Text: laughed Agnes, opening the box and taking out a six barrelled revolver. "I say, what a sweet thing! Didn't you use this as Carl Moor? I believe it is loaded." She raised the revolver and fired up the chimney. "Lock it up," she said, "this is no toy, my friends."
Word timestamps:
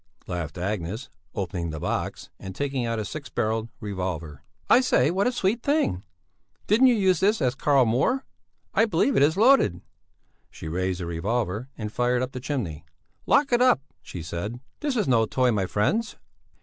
laughed 0.25 0.57
Agnes, 0.57 1.09
opening 1.35 1.69
the 1.69 1.79
box 1.79 2.31
and 2.39 2.55
taking 2.55 2.87
out 2.87 2.97
a 2.97 3.05
six 3.05 3.29
barrelled 3.29 3.69
revolver. 3.79 4.41
"I 4.67 4.81
say, 4.81 5.11
what 5.11 5.27
a 5.27 5.31
sweet 5.31 5.61
thing! 5.61 6.01
Didn't 6.65 6.87
you 6.87 6.95
use 6.95 7.19
this 7.19 7.39
as 7.39 7.53
Carl 7.53 7.85
Moor? 7.85 8.25
I 8.73 8.85
believe 8.85 9.15
it 9.15 9.21
is 9.21 9.37
loaded." 9.37 9.79
She 10.49 10.67
raised 10.67 11.01
the 11.01 11.05
revolver 11.05 11.69
and 11.77 11.93
fired 11.93 12.23
up 12.23 12.31
the 12.31 12.39
chimney. 12.39 12.83
"Lock 13.27 13.53
it 13.53 13.61
up," 13.61 13.79
she 14.01 14.23
said, 14.23 14.59
"this 14.79 14.95
is 14.95 15.07
no 15.07 15.27
toy, 15.27 15.51
my 15.51 15.67
friends." 15.67 16.15